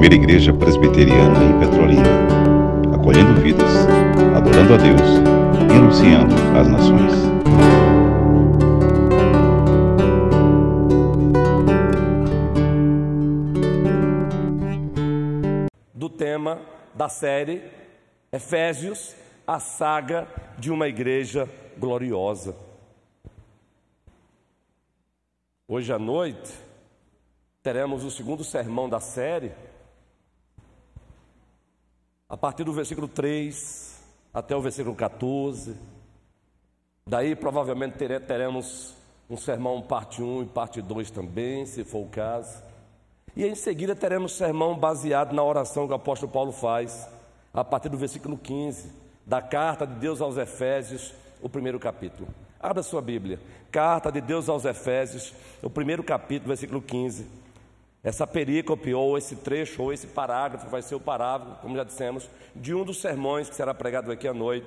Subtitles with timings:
[0.00, 3.70] primeira igreja presbiteriana em Petrolina, acolhendo vidas,
[4.34, 5.00] adorando a Deus
[5.68, 7.12] e anunciando às nações.
[15.92, 16.62] do tema
[16.94, 17.62] da série
[18.32, 19.14] Efésios,
[19.46, 20.26] a saga
[20.56, 22.56] de uma igreja gloriosa.
[25.68, 26.50] Hoje à noite
[27.62, 29.52] teremos o segundo sermão da série,
[32.30, 33.98] a partir do versículo 3
[34.32, 35.76] até o versículo 14.
[37.04, 38.94] Daí provavelmente teremos
[39.28, 42.62] um sermão parte 1 e parte 2 também, se for o caso.
[43.34, 47.08] E em seguida teremos sermão baseado na oração que o apóstolo Paulo faz,
[47.52, 48.92] a partir do versículo 15,
[49.26, 52.28] da carta de Deus aos Efésios, o primeiro capítulo.
[52.60, 53.40] Abra sua Bíblia,
[53.72, 57.39] carta de Deus aos Efésios, o primeiro capítulo, versículo 15.
[58.02, 62.28] Essa perícope, ou esse trecho, ou esse parágrafo, vai ser o parágrafo, como já dissemos,
[62.56, 64.66] de um dos sermões que será pregado aqui à noite,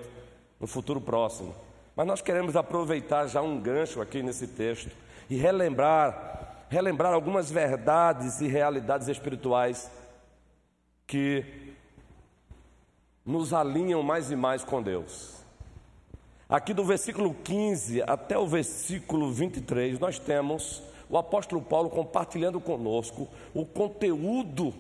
[0.59, 1.56] no futuro próximo.
[1.95, 4.92] Mas nós queremos aproveitar já um gancho aqui nesse texto
[5.30, 9.92] e relembrar relembrar algumas verdades e realidades espirituais
[11.06, 11.76] que
[13.23, 15.44] nos alinham mais e mais com Deus.
[16.50, 20.81] Aqui do versículo 15 até o versículo 23, nós temos
[21.14, 24.73] o apóstolo Paulo compartilhando conosco o conteúdo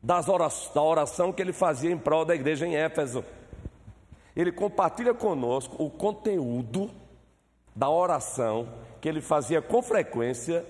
[0.00, 3.24] das oração, da oração que ele fazia em prol da igreja em Éfeso.
[4.36, 6.88] Ele compartilha conosco o conteúdo
[7.74, 8.68] da oração
[9.00, 10.64] que ele fazia com frequência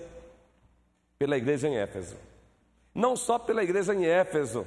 [1.19, 2.15] pela igreja em Éfeso.
[2.91, 4.65] Não só pela igreja em Éfeso,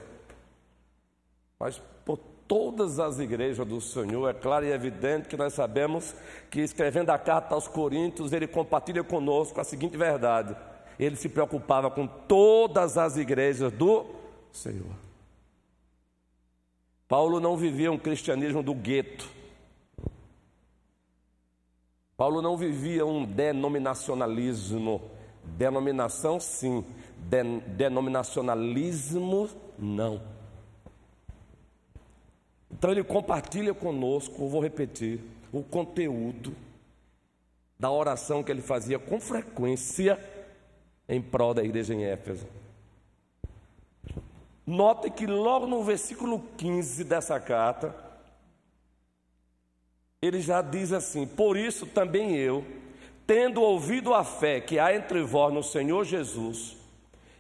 [1.59, 2.21] mas por
[2.53, 4.29] todas as igrejas do Senhor.
[4.29, 6.15] É claro e evidente que nós sabemos
[6.51, 10.55] que escrevendo a carta aos Coríntios, ele compartilha conosco a seguinte verdade:
[10.99, 14.05] ele se preocupava com todas as igrejas do
[14.53, 14.95] Senhor.
[17.09, 19.27] Paulo não vivia um cristianismo do gueto.
[22.19, 25.01] Paulo não vivia um denominacionalismo
[25.43, 26.85] Denominação, sim.
[27.19, 29.49] Den denominacionalismo,
[29.79, 30.32] não.
[32.83, 35.21] Então ele compartilha conosco, vou repetir,
[35.53, 36.53] o conteúdo
[37.79, 40.19] da oração que ele fazia com frequência
[41.09, 42.45] em prol da igreja em Éfeso.
[44.67, 47.95] Note que logo no versículo 15 dessa carta,
[50.21, 52.67] ele já diz assim: Por isso também eu,
[53.25, 56.77] tendo ouvido a fé que há entre vós no Senhor Jesus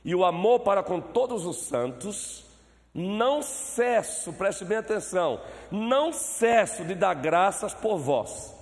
[0.04, 2.51] e o amor para com todos os santos,
[2.94, 8.54] não cesso, preste bem atenção, não cesso de dar graças por vós.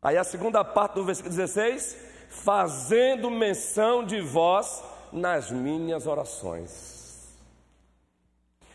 [0.00, 1.96] Aí a segunda parte do versículo 16,
[2.28, 4.82] fazendo menção de vós
[5.12, 7.28] nas minhas orações.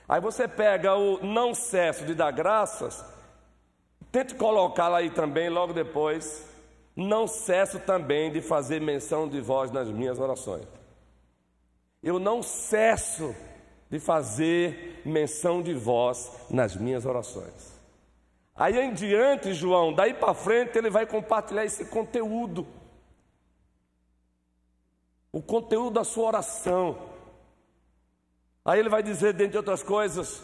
[0.07, 3.03] Aí você pega o não cesso de dar graças,
[4.11, 6.45] Tente colocá-la aí também logo depois.
[6.95, 10.65] Não cesso também de fazer menção de vós nas minhas orações.
[12.01, 13.35] Eu não cesso
[13.89, 17.75] de fazer menção de vós nas minhas orações.
[18.55, 22.67] Aí em diante, João, daí para frente, ele vai compartilhar esse conteúdo.
[25.31, 27.09] O conteúdo da sua oração.
[28.65, 30.41] Aí ele vai dizer, dentre outras coisas,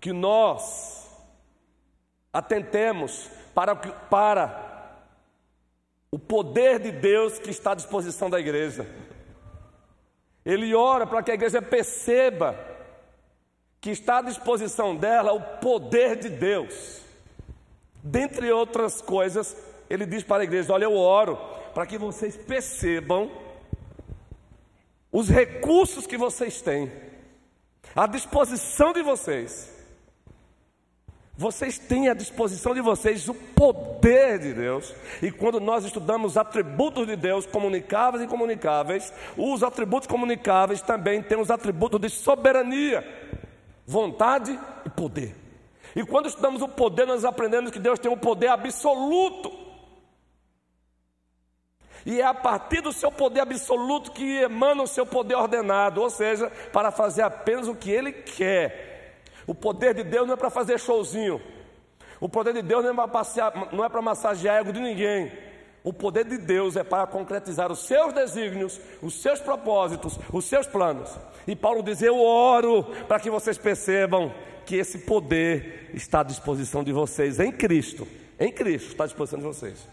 [0.00, 1.06] que nós
[2.36, 5.00] Atentemos para, para
[6.10, 8.86] o poder de Deus que está à disposição da igreja.
[10.46, 12.56] Ele ora para que a igreja perceba
[13.80, 17.02] que está à disposição dela o poder de Deus.
[18.00, 19.56] Dentre outras coisas,
[19.90, 21.36] ele diz para a igreja: Olha, eu oro
[21.74, 23.28] para que vocês percebam
[25.10, 26.92] os recursos que vocês têm,
[27.94, 29.75] à disposição de vocês
[31.36, 34.94] vocês têm à disposição de vocês o poder de Deus.
[35.20, 41.38] E quando nós estudamos atributos de Deus, comunicáveis e comunicáveis, os atributos comunicáveis também têm
[41.38, 43.06] os atributos de soberania,
[43.86, 45.36] vontade e poder.
[45.94, 49.52] E quando estudamos o poder, nós aprendemos que Deus tem um poder absoluto.
[52.06, 56.08] E é a partir do seu poder absoluto que emana o seu poder ordenado, ou
[56.08, 58.85] seja, para fazer apenas o que Ele quer
[59.46, 61.40] o poder de Deus não é para fazer showzinho.
[62.20, 65.30] O poder de Deus não é para é massagear ego de ninguém.
[65.84, 70.66] O poder de Deus é para concretizar os seus desígnios, os seus propósitos, os seus
[70.66, 71.16] planos.
[71.46, 74.34] E Paulo diz: Eu oro para que vocês percebam
[74.64, 78.08] que esse poder está à disposição de vocês em Cristo.
[78.38, 79.86] Em Cristo está à disposição de vocês.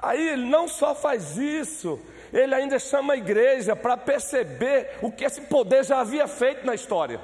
[0.00, 1.98] Aí ele não só faz isso,
[2.32, 6.74] ele ainda chama a igreja para perceber o que esse poder já havia feito na
[6.74, 7.20] história.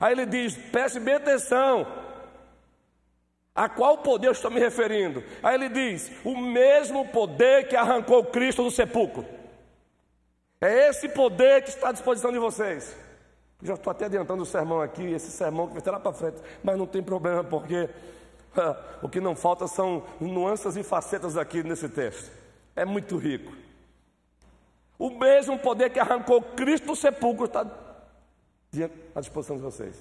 [0.00, 1.86] Aí ele diz: preste bem atenção.
[3.54, 5.24] A qual poder eu estou me referindo?
[5.42, 9.24] Aí ele diz: o mesmo poder que arrancou Cristo do sepulcro.
[10.60, 12.96] É esse poder que está à disposição de vocês.
[13.62, 16.36] Já estou até adiantando o sermão aqui, esse sermão que vai ter lá para frente,
[16.62, 17.88] mas não tem problema, porque
[19.00, 22.30] o que não falta são nuances e facetas aqui nesse texto.
[22.74, 23.52] É muito rico.
[24.98, 27.64] O mesmo poder que arrancou Cristo do sepulcro está
[28.84, 29.96] à disposição de vocês.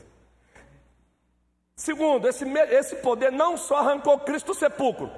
[1.76, 5.12] Segundo, esse, esse poder não só arrancou Cristo do sepulcro.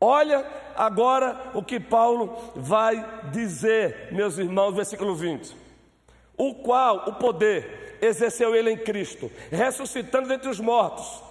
[0.00, 0.44] Olha
[0.74, 5.56] agora o que Paulo vai dizer, meus irmãos, versículo 20.
[6.36, 11.22] O qual, o poder, exerceu ele em Cristo, ressuscitando dentre os mortos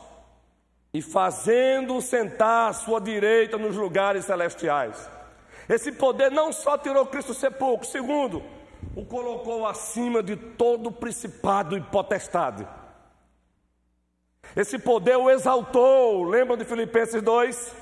[0.94, 5.10] e fazendo-o sentar à sua direita nos lugares celestiais.
[5.68, 8.42] Esse poder não só tirou Cristo do sepulcro, segundo,
[8.96, 12.66] o colocou acima de todo principado e potestade.
[14.56, 17.76] Esse poder o exaltou, lembram de Filipenses 2?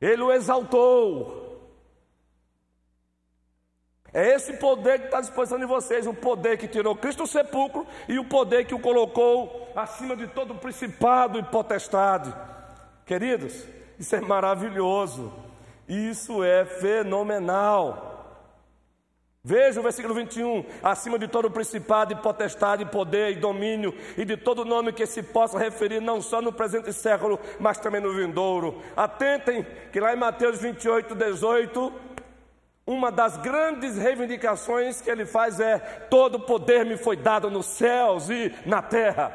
[0.00, 1.40] Ele o exaltou.
[4.12, 7.28] É esse poder que está à disposição de vocês, o poder que tirou Cristo do
[7.28, 12.32] sepulcro e o poder que o colocou acima de todo principado e potestade.
[13.04, 13.66] Queridos,
[13.98, 15.32] isso é maravilhoso,
[15.88, 18.09] isso é fenomenal.
[19.42, 24.36] Veja o versículo 21, acima de todo principado e potestade, poder e domínio, e de
[24.36, 28.82] todo nome que se possa referir, não só no presente século, mas também no vindouro.
[28.94, 31.90] Atentem que lá em Mateus 28, 18,
[32.86, 38.28] uma das grandes reivindicações que ele faz é: todo poder me foi dado nos céus
[38.28, 39.32] e na terra.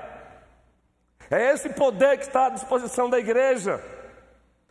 [1.31, 3.84] É esse poder que está à disposição da igreja.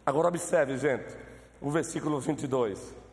[0.06, 1.12] Agora observe, gente,
[1.60, 3.03] o versículo 22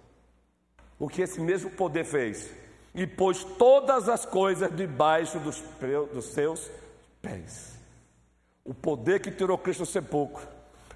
[1.01, 2.53] o que esse mesmo poder fez
[2.93, 5.59] e pôs todas as coisas debaixo dos,
[6.13, 6.69] dos seus
[7.19, 7.79] pés.
[8.63, 10.47] O poder que tirou Cristo do sepulcro,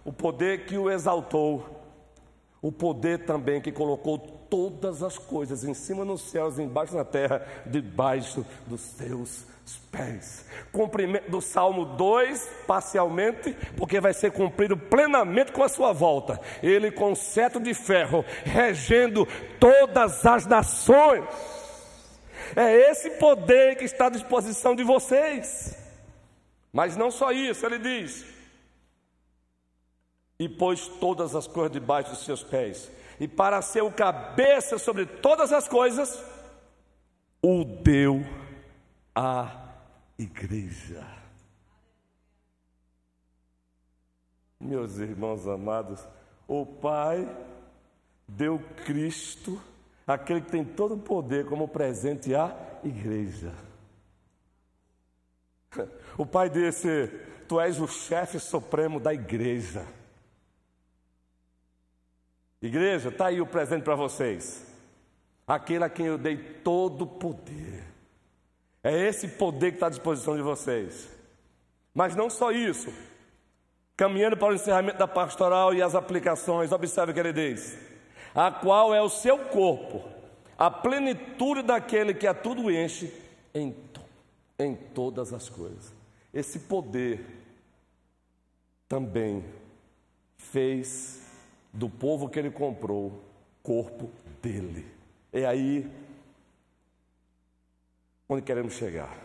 [0.04, 1.85] o poder que o exaltou,
[2.66, 7.46] o poder também que colocou todas as coisas em cima nos céus embaixo na terra,
[7.64, 9.46] debaixo dos seus
[9.92, 10.46] pés.
[10.72, 16.42] Cumprimento do Salmo 2, parcialmente, porque vai ser cumprido plenamente com a sua volta.
[16.64, 19.28] Ele com cetro de ferro, regendo
[19.60, 21.24] todas as nações.
[22.56, 25.78] É esse poder que está à disposição de vocês.
[26.74, 28.35] Mas não só isso, ele diz:
[30.38, 35.06] e pôs todas as coisas debaixo dos seus pés, e para ser o cabeça sobre
[35.06, 36.22] todas as coisas,
[37.42, 38.26] o deu
[39.14, 39.74] a
[40.18, 41.06] igreja.
[44.60, 46.06] Meus irmãos amados,
[46.48, 47.30] o Pai
[48.28, 49.62] deu Cristo,
[50.06, 53.54] aquele que tem todo o poder, como presente à igreja.
[56.18, 57.08] O Pai disse:
[57.48, 59.86] Tu és o chefe supremo da igreja.
[62.62, 64.66] Igreja, está aí o presente para vocês.
[65.48, 67.84] Aquele a quem eu dei todo o poder.
[68.84, 71.10] É esse poder que está à disposição de vocês.
[71.94, 72.92] Mas não só isso.
[73.98, 77.78] Caminhando para o encerramento da pastoral e as aplicações, observe o que ele diz:
[78.34, 80.04] a qual é o seu corpo,
[80.58, 83.14] a plenitude daquele que a tudo enche
[83.54, 83.76] em,
[84.60, 85.94] em todas as coisas.
[86.34, 87.26] Esse poder
[88.90, 89.44] também
[90.38, 91.25] fez
[91.76, 93.22] do povo que ele comprou
[93.62, 94.10] corpo
[94.42, 94.86] dele.
[95.32, 95.90] É aí
[98.28, 99.24] onde queremos chegar.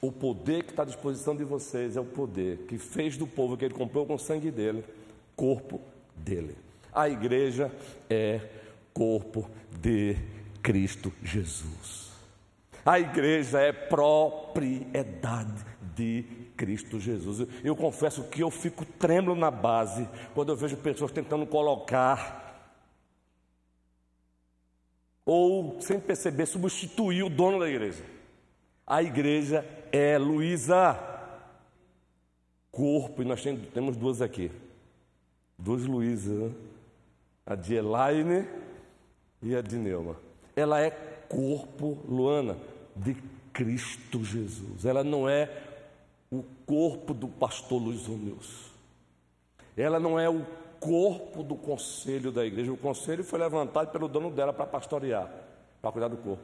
[0.00, 3.56] O poder que está à disposição de vocês é o poder que fez do povo
[3.56, 4.84] que ele comprou com o sangue dele,
[5.36, 5.80] corpo
[6.16, 6.56] dele.
[6.92, 7.70] A igreja
[8.08, 8.40] é
[8.94, 9.50] corpo
[9.80, 10.16] de
[10.62, 12.12] Cristo Jesus.
[12.86, 15.64] A igreja é propriedade
[15.94, 16.24] de
[16.58, 17.48] Cristo Jesus.
[17.62, 22.46] Eu confesso que eu fico trêmulo na base quando eu vejo pessoas tentando colocar
[25.24, 28.02] ou, sem perceber, substituir o dono da igreja.
[28.86, 30.98] A igreja é Luísa,
[32.72, 34.50] corpo, e nós temos duas aqui.
[35.58, 36.50] Duas Luísa,
[37.44, 38.46] a de Elaine
[39.42, 40.16] e a de Neuma.
[40.56, 40.90] Ela é
[41.28, 42.56] corpo, Luana,
[42.96, 43.14] de
[43.52, 44.86] Cristo Jesus.
[44.86, 45.67] Ela não é
[46.30, 48.70] o corpo do pastor Luiz Romeus.
[49.76, 50.44] Ela não é o
[50.80, 52.72] corpo do conselho da igreja.
[52.72, 55.30] O conselho foi levantado pelo dono dela para pastorear,
[55.80, 56.42] para cuidar do corpo.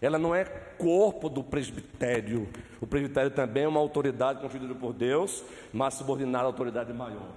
[0.00, 2.48] Ela não é corpo do presbitério.
[2.80, 7.30] O presbitério também é uma autoridade constituída por Deus, mas subordinada à autoridade maior.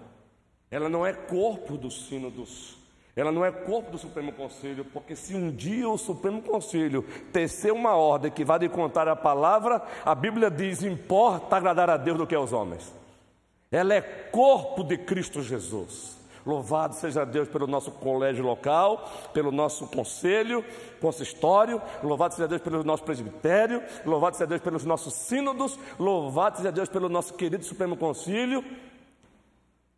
[0.70, 2.76] Ela não é corpo dos sínodos.
[3.18, 7.74] Ela não é corpo do Supremo Conselho, porque se um dia o Supremo Conselho tecer
[7.74, 12.16] uma ordem que vá de contar a palavra, a Bíblia diz: importa agradar a Deus
[12.16, 12.94] do que aos homens.
[13.72, 16.16] Ela é corpo de Cristo Jesus.
[16.46, 20.64] Louvado seja Deus pelo nosso colégio local, pelo nosso conselho
[21.02, 26.72] consistório, louvado seja Deus pelo nosso presbitério, louvado seja Deus pelos nossos sínodos, louvado seja
[26.72, 28.64] Deus pelo nosso querido Supremo Concílio.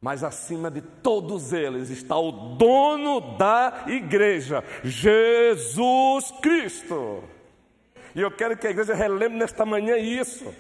[0.02, 7.24] Mas acima de todos eles está o dono da igreja, Jesus Cristo.
[8.16, 10.54] E eu quero que a igreja relembre nesta manhã isso.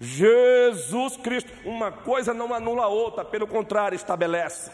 [0.00, 4.70] Jesus Cristo, uma coisa não anula a outra, pelo contrário, estabelece.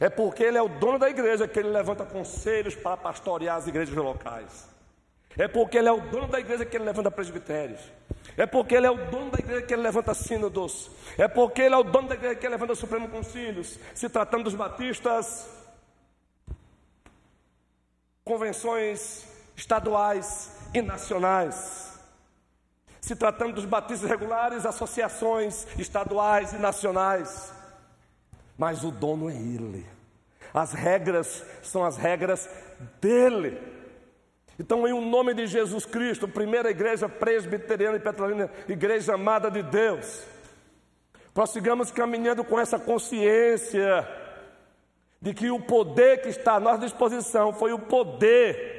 [0.00, 3.66] É porque ele é o dono da igreja que ele levanta conselhos para pastorear as
[3.66, 4.75] igrejas locais.
[5.36, 7.80] É porque ele é o dono da igreja que ele levanta presbitérios.
[8.36, 10.90] É porque ele é o dono da igreja que ele levanta sínodos.
[11.16, 13.78] É porque ele é o dono da igreja que ele levanta Supremo Concílios.
[13.94, 15.48] Se tratando dos batistas,
[18.24, 21.98] convenções estaduais e nacionais.
[23.00, 27.56] Se tratando dos batistas regulares, associações estaduais e nacionais
[28.56, 29.86] mas o dono é Ele.
[30.52, 32.48] As regras são as regras
[33.00, 33.60] dele.
[34.58, 39.62] Então, em o nome de Jesus Cristo, primeira igreja presbiteriana e petrolina, igreja amada de
[39.62, 40.24] Deus,
[41.34, 44.08] prossigamos caminhando com essa consciência
[45.20, 48.76] de que o poder que está à nossa disposição foi o poder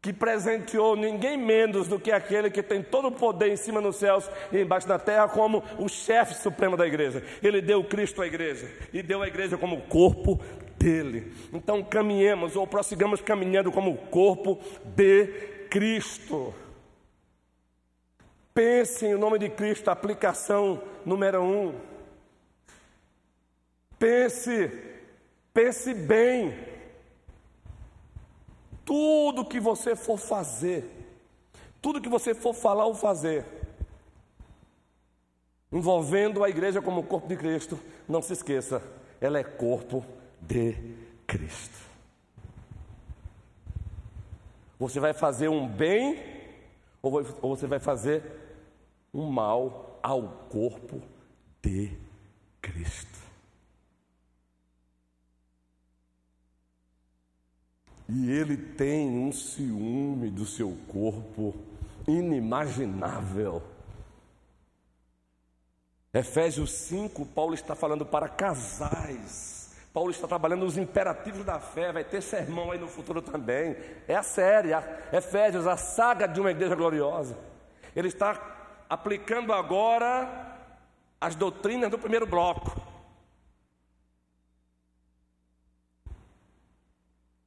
[0.00, 3.96] que presenteou ninguém menos do que aquele que tem todo o poder em cima nos
[3.96, 7.22] céus e embaixo da terra, como o chefe supremo da igreja.
[7.42, 10.40] Ele deu Cristo à igreja e deu a igreja como corpo
[10.78, 11.32] dele.
[11.52, 15.26] Então caminhemos ou prossigamos caminhando como corpo de
[15.68, 16.54] Cristo.
[18.54, 21.74] Pense em nome de Cristo, aplicação número um.
[23.98, 24.70] Pense,
[25.52, 26.54] pense bem
[28.84, 30.84] tudo que você for fazer,
[31.82, 33.44] tudo que você for falar ou fazer,
[35.70, 38.82] envolvendo a igreja como corpo de Cristo, não se esqueça,
[39.20, 40.04] ela é corpo
[40.48, 40.74] de
[41.26, 41.78] Cristo.
[44.78, 46.18] Você vai fazer um bem
[47.02, 48.22] ou você vai fazer
[49.12, 51.02] um mal ao corpo
[51.62, 51.92] de
[52.62, 53.18] Cristo.
[58.08, 61.54] E ele tem um ciúme do seu corpo
[62.06, 63.62] inimaginável.
[66.14, 69.57] Efésios 5, Paulo está falando para casais.
[69.92, 73.76] Paulo está trabalhando os imperativos da fé, vai ter sermão aí no futuro também.
[74.06, 77.36] É a série, a Efésios, a saga de uma igreja gloriosa.
[77.96, 80.56] Ele está aplicando agora
[81.20, 82.80] as doutrinas do primeiro bloco.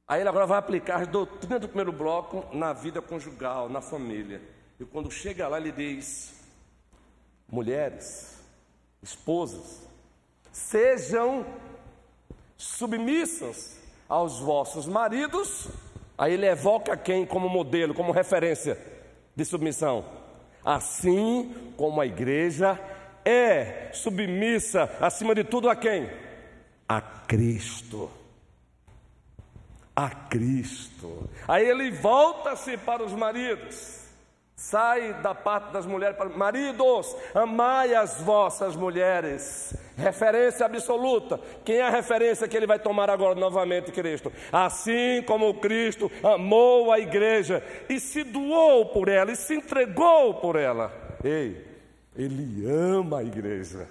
[0.06, 4.42] Aí ele agora vai aplicar as doutrinas do primeiro bloco na vida conjugal, na família.
[4.78, 6.34] E quando chega lá, ele diz:
[7.48, 8.38] mulheres,
[9.02, 9.88] esposas,
[10.52, 11.46] sejam
[12.64, 13.78] submissas
[14.08, 15.68] aos vossos maridos.
[16.16, 18.78] Aí ele evoca quem como modelo, como referência
[19.34, 20.04] de submissão?
[20.64, 22.78] Assim como a igreja
[23.24, 26.08] é submissa, acima de tudo, a quem?
[26.88, 28.10] A Cristo
[29.94, 31.28] a Cristo.
[31.46, 34.01] Aí ele volta-se para os maridos.
[34.54, 39.74] Sai da parte das mulheres para maridos, amai as vossas mulheres.
[39.96, 41.40] Referência absoluta.
[41.64, 44.32] Quem é a referência que ele vai tomar agora novamente, Cristo?
[44.52, 50.56] Assim como Cristo amou a igreja e se doou por ela e se entregou por
[50.56, 50.92] ela.
[51.24, 51.66] Ei,
[52.16, 53.88] ele ama a igreja.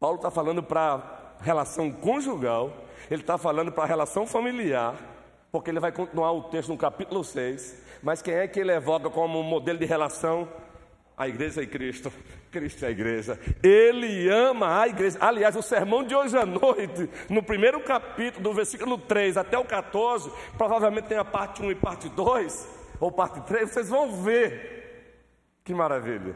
[0.00, 2.72] Paulo está falando para relação conjugal
[3.10, 4.94] ele está falando para a relação familiar,
[5.50, 7.87] porque ele vai continuar o texto no capítulo 6.
[8.02, 10.48] Mas quem é que ele evoca como modelo de relação?
[11.16, 12.12] A igreja e Cristo.
[12.50, 13.38] Cristo é a igreja.
[13.62, 15.18] Ele ama a igreja.
[15.20, 19.64] Aliás, o sermão de hoje à noite, no primeiro capítulo, do versículo 3 até o
[19.64, 22.68] 14, provavelmente tem a parte 1 e parte 2,
[23.00, 24.78] ou parte 3, vocês vão ver.
[25.64, 26.34] Que maravilha.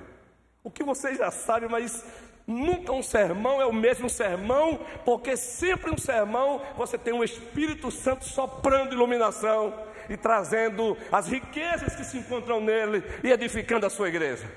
[0.64, 2.04] O que vocês já sabem, mas
[2.46, 7.90] Nunca um sermão é o mesmo sermão, porque sempre um sermão você tem o Espírito
[7.90, 9.72] Santo soprando iluminação
[10.08, 14.50] e trazendo as riquezas que se encontram nele e edificando a sua igreja.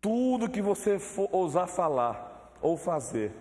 [0.00, 3.32] Tudo que você for ousar falar ou fazer,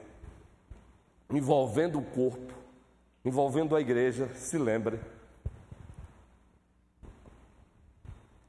[1.29, 2.53] envolvendo o corpo,
[3.23, 4.99] envolvendo a igreja, se lembre.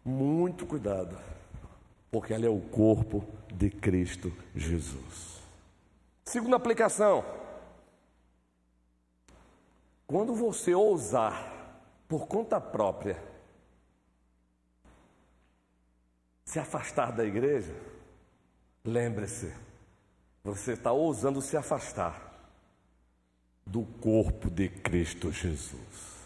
[0.02, 1.18] Muito cuidado.
[2.10, 5.40] Porque ela é o corpo de Cristo Jesus.
[6.24, 7.24] Segunda aplicação:
[10.06, 11.56] quando você ousar
[12.08, 13.22] por conta própria
[16.44, 17.74] se afastar da igreja,
[18.84, 19.52] lembre-se,
[20.42, 22.28] você está ousando se afastar
[23.66, 26.16] do corpo de Cristo Jesus.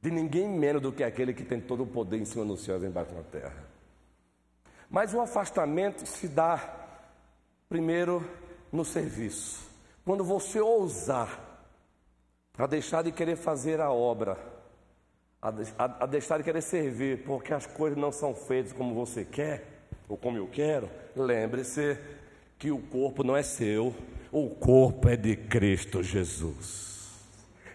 [0.00, 2.82] De ninguém menos do que aquele que tem todo o poder em cima dos céus
[2.82, 3.73] e embaixo na terra.
[4.94, 6.72] Mas o afastamento se dá
[7.68, 8.24] primeiro
[8.70, 9.68] no serviço.
[10.04, 11.66] Quando você ousar
[12.56, 14.38] a deixar de querer fazer a obra,
[15.42, 19.24] a, a, a deixar de querer servir, porque as coisas não são feitas como você
[19.24, 21.98] quer, ou como eu quero, lembre-se
[22.56, 23.92] que o corpo não é seu,
[24.30, 26.93] o corpo é de Cristo Jesus.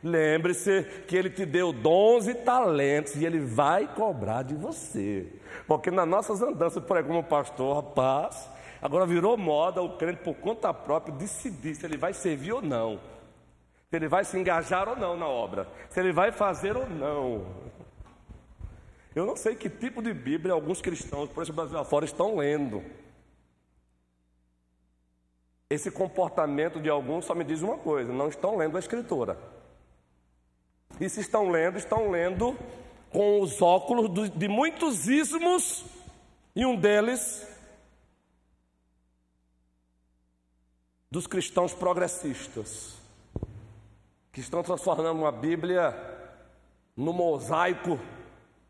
[0.03, 5.27] Lembre-se que Ele te deu dons e talentos e Ele vai cobrar de você.
[5.67, 8.49] Porque nas nossas andanças por aí como pastor, rapaz,
[8.81, 12.99] agora virou moda o crente por conta própria decidir se ele vai servir ou não.
[13.89, 15.67] Se ele vai se engajar ou não na obra.
[15.89, 17.45] Se ele vai fazer ou não.
[19.15, 22.83] Eu não sei que tipo de Bíblia alguns cristãos, por esse Brasil afora, estão lendo.
[25.69, 29.37] Esse comportamento de alguns só me diz uma coisa: não estão lendo a Escritura.
[30.99, 32.57] E se estão lendo, estão lendo
[33.11, 35.85] com os óculos de muitos ismos,
[36.55, 37.47] e um deles
[41.09, 42.95] dos cristãos progressistas,
[44.31, 45.95] que estão transformando a Bíblia
[46.95, 47.99] no mosaico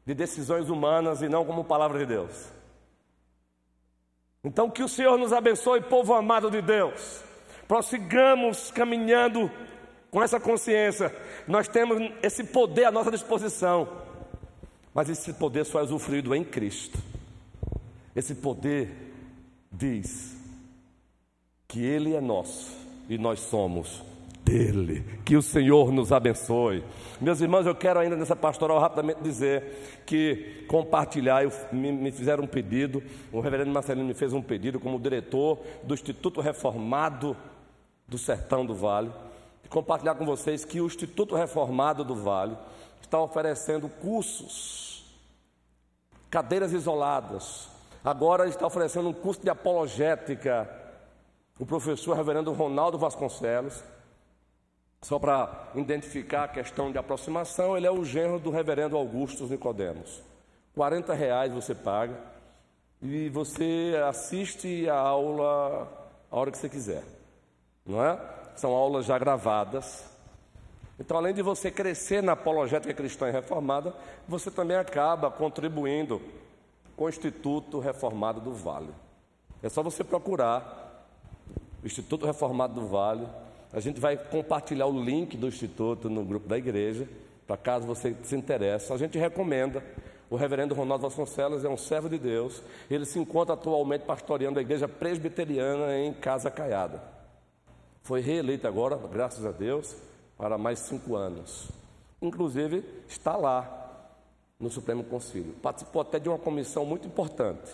[0.06, 2.48] de decisões humanas e não como palavra de Deus.
[4.44, 7.24] Então, que o Senhor nos abençoe, povo amado de Deus.
[7.68, 9.52] Prossigamos caminhando
[10.12, 11.14] com essa consciência.
[11.48, 13.88] Nós temos esse poder à nossa disposição,
[14.94, 16.98] mas esse poder só é usufruído em Cristo.
[18.16, 18.92] Esse poder
[19.72, 20.36] diz
[21.68, 22.72] que Ele é nosso
[23.08, 24.04] e nós somos
[24.44, 25.04] dele.
[25.24, 26.84] Que o Senhor nos abençoe.
[27.22, 32.44] Meus irmãos, eu quero ainda nessa pastoral rapidamente dizer que compartilhar, eu, me, me fizeram
[32.44, 37.38] um pedido, o reverendo Marcelino me fez um pedido como diretor do Instituto Reformado
[38.08, 39.12] do Sertão do Vale,
[39.70, 42.58] compartilhar com vocês que o Instituto Reformado do Vale
[43.02, 45.06] está oferecendo cursos,
[46.30, 47.70] cadeiras isoladas.
[48.04, 50.70] Agora está oferecendo um curso de apologética.
[51.60, 53.84] O professor reverendo Ronaldo Vasconcelos
[55.02, 60.22] só para identificar a questão de aproximação, ele é o genro do reverendo Augusto Nicodemos.
[60.76, 62.18] 40 reais você paga
[63.02, 65.88] e você assiste a aula
[66.30, 67.04] a hora que você quiser,
[67.86, 68.20] não é?
[68.60, 70.04] São aulas já gravadas.
[71.00, 73.96] Então, além de você crescer na apologética cristã e reformada,
[74.28, 76.22] você também acaba contribuindo
[76.96, 78.90] com o Instituto Reformado do Vale.
[79.64, 81.08] É só você procurar
[81.82, 83.26] o Instituto Reformado do Vale
[83.72, 87.08] a gente vai compartilhar o link do Instituto no grupo da igreja,
[87.46, 88.92] para caso você se interesse.
[88.92, 89.84] A gente recomenda.
[90.30, 92.62] O reverendo Ronaldo Vasconcelos é um servo de Deus.
[92.90, 97.19] Ele se encontra atualmente pastoreando a igreja presbiteriana em Casa Caiada.
[98.10, 99.96] Foi reeleito agora, graças a Deus,
[100.36, 101.70] para mais cinco anos.
[102.20, 104.18] Inclusive, está lá
[104.60, 105.54] no Supremo Conselho.
[105.62, 107.70] Participou até de uma comissão muito importante.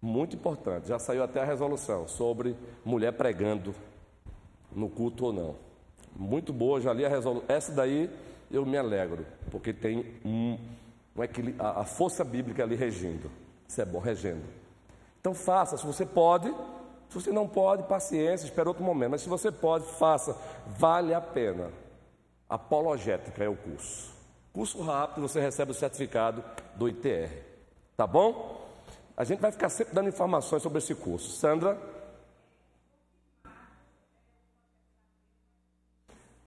[0.00, 0.86] Muito importante.
[0.86, 3.74] Já saiu até a resolução sobre mulher pregando
[4.70, 5.56] no culto ou não.
[6.14, 7.48] Muito boa, já li a resolução.
[7.48, 8.08] Essa daí
[8.52, 10.56] eu me alegro, porque tem um,
[11.16, 11.22] um
[11.58, 13.28] a, a força bíblica ali regindo.
[13.66, 14.44] Isso é bom, regendo.
[15.20, 16.54] Então faça, se você pode,
[17.10, 19.10] se você não pode, paciência, espera outro momento.
[19.10, 20.36] Mas se você pode, faça,
[20.78, 21.70] vale a pena.
[22.48, 24.12] Apologética é o curso.
[24.52, 26.44] Curso rápido, você recebe o certificado
[26.76, 27.30] do ITR.
[27.96, 28.64] Tá bom?
[29.16, 31.36] A gente vai ficar sempre dando informações sobre esse curso.
[31.36, 31.76] Sandra,